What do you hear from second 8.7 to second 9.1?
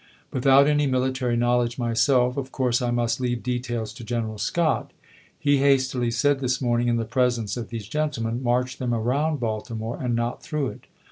them